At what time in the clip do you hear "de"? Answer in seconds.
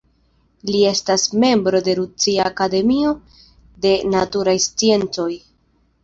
1.87-1.93, 3.85-3.91